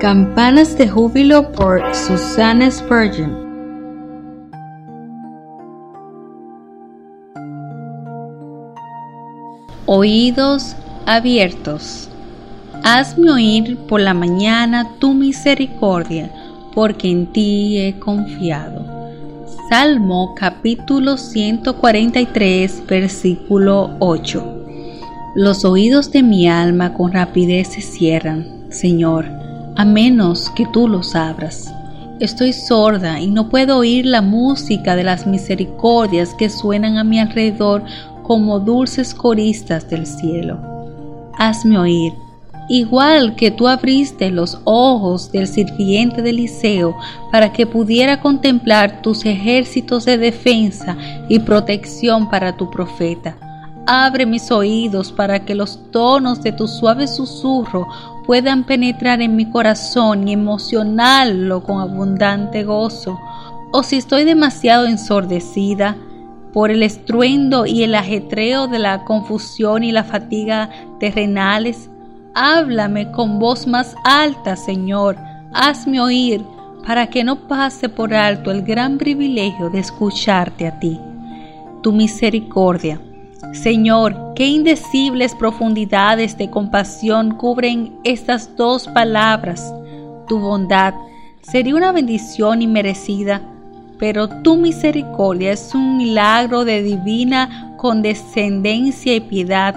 [0.00, 3.36] Campanas de Júbilo por Susanna Spurgeon.
[9.84, 12.08] Oídos abiertos.
[12.82, 16.32] Hazme oír por la mañana tu misericordia,
[16.74, 19.10] porque en ti he confiado.
[19.68, 24.64] Salmo capítulo 143, versículo 8.
[25.34, 29.39] Los oídos de mi alma con rapidez se cierran, Señor
[29.76, 31.72] a menos que tú los abras.
[32.20, 37.18] Estoy sorda y no puedo oír la música de las misericordias que suenan a mi
[37.18, 37.82] alrededor
[38.22, 40.60] como dulces coristas del cielo.
[41.38, 42.12] Hazme oír,
[42.68, 46.94] igual que tú abriste los ojos del sirviente de Eliseo
[47.32, 50.96] para que pudiera contemplar tus ejércitos de defensa
[51.28, 53.36] y protección para tu profeta.
[53.86, 57.88] Abre mis oídos para que los tonos de tu suave susurro
[58.26, 63.18] puedan penetrar en mi corazón y emocionarlo con abundante gozo,
[63.72, 65.96] o si estoy demasiado ensordecida
[66.52, 71.90] por el estruendo y el ajetreo de la confusión y la fatiga terrenales,
[72.34, 75.16] háblame con voz más alta, Señor,
[75.52, 76.44] hazme oír,
[76.86, 80.98] para que no pase por alto el gran privilegio de escucharte a ti.
[81.82, 83.00] Tu misericordia
[83.52, 89.74] Señor, qué indecibles profundidades de compasión cubren estas dos palabras.
[90.28, 90.94] Tu bondad
[91.40, 93.40] sería una bendición inmerecida,
[93.98, 99.74] pero tu misericordia es un milagro de divina condescendencia y piedad.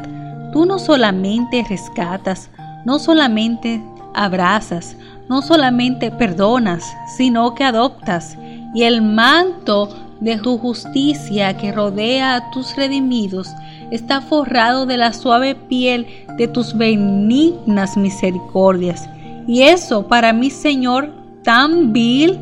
[0.52, 2.50] Tú no solamente rescatas,
[2.86, 3.82] no solamente
[4.14, 4.98] abrazas,
[5.30, 6.84] no solamente perdonas,
[7.18, 8.38] sino que adoptas.
[8.76, 13.50] Y el manto de tu justicia que rodea a tus redimidos
[13.92, 16.08] está forrado de la suave piel
[16.38, 19.08] de tus benignas misericordias.
[19.48, 21.12] Y eso para mí, Señor,
[21.44, 22.40] tan vil,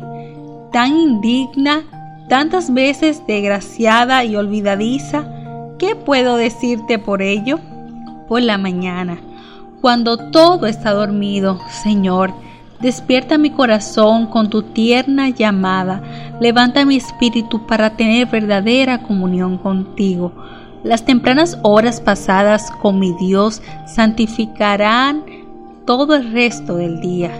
[0.72, 1.82] tan indigna,
[2.28, 5.26] tantas veces desgraciada y olvidadiza,
[5.78, 7.58] ¿qué puedo decirte por ello?
[8.28, 9.18] Por la mañana,
[9.80, 12.32] cuando todo está dormido, Señor,
[12.82, 16.02] Despierta mi corazón con tu tierna llamada.
[16.40, 20.32] Levanta mi espíritu para tener verdadera comunión contigo.
[20.82, 25.22] Las tempranas horas pasadas con mi Dios santificarán
[25.86, 27.30] todo el resto del día.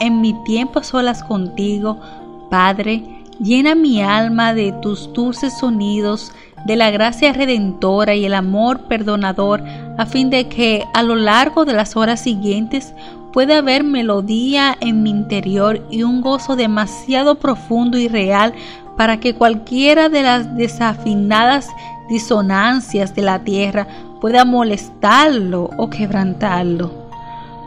[0.00, 1.98] En mi tiempo a solas contigo,
[2.50, 6.30] Padre, llena mi alma de tus dulces sonidos,
[6.66, 9.62] de la gracia redentora y el amor perdonador,
[9.96, 12.92] a fin de que a lo largo de las horas siguientes
[13.34, 18.54] puede haber melodía en mi interior y un gozo demasiado profundo y real
[18.96, 21.68] para que cualquiera de las desafinadas
[22.08, 23.88] disonancias de la tierra
[24.20, 26.92] pueda molestarlo o quebrantarlo.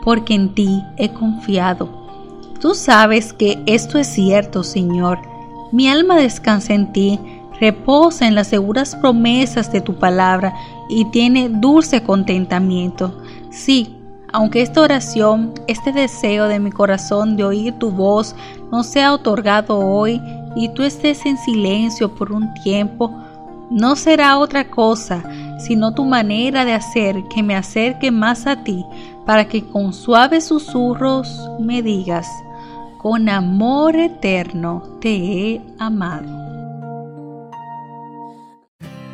[0.04, 1.90] Porque en ti he confiado.
[2.62, 5.18] Tú sabes que esto es cierto, Señor.
[5.70, 7.20] Mi alma descansa en ti,
[7.60, 10.54] reposa en las seguras promesas de tu palabra
[10.88, 13.20] y tiene dulce contentamiento.
[13.50, 13.97] Sí,
[14.32, 18.34] aunque esta oración, este deseo de mi corazón de oír tu voz
[18.70, 20.20] no sea otorgado hoy
[20.56, 23.14] y tú estés en silencio por un tiempo,
[23.70, 25.22] no será otra cosa
[25.58, 28.84] sino tu manera de hacer que me acerque más a ti
[29.26, 32.26] para que con suaves susurros me digas,
[32.98, 36.47] con amor eterno te he amado.